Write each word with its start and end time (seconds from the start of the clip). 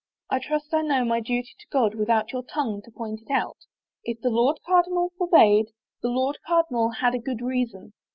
"I 0.31 0.39
trust 0.39 0.73
I 0.73 0.81
know 0.81 1.05
my 1.05 1.19
duty 1.19 1.53
to 1.59 1.67
God 1.69 1.93
without 1.93 2.31
your 2.31 2.41
tongue 2.41 2.81
to 2.85 2.89
point 2.89 3.21
it.... 3.29 3.47
If 4.03 4.19
the 4.21 4.31
Lord 4.31 4.57
Cardinal 4.65 5.13
forbade, 5.15 5.67
the 6.01 6.09
Lord 6.09 6.39
Cardinal 6.43 6.89
had 6.89 7.13
a 7.13 7.19
good 7.19 7.41
reason." 7.43 7.93